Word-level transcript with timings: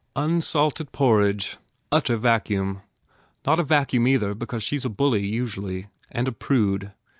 "Unsalted 0.15 0.91
porridge. 0.91 1.57
Utter 1.91 2.17
vacuum. 2.17 2.81
Not 3.45 3.59
a 3.59 3.63
vacuum 3.63 4.07
either 4.07 4.33
because 4.33 4.63
she 4.63 4.77
s 4.77 4.83
a 4.83 4.89
bully, 4.89 5.23
usually. 5.27 5.89
And 6.09 6.27
a 6.27 6.31
prude. 6.31 6.91